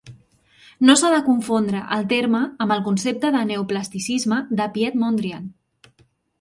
No 0.87 0.95
s'ha 1.01 1.11
de 1.13 1.19
confondre 1.27 1.81
el 1.97 2.07
terme 2.15 2.41
amb 2.67 2.77
el 2.77 2.83
concepte 2.89 3.33
de 3.37 3.45
"Neoplasticisme" 3.53 4.43
de 4.63 4.71
Piet 4.79 5.01
Mondrian. 5.07 5.49